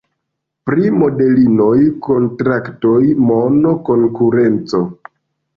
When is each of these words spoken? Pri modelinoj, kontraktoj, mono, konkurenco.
Pri 0.69 0.87
modelinoj, 1.01 1.75
kontraktoj, 2.07 2.97
mono, 3.29 3.75
konkurenco. 3.91 4.83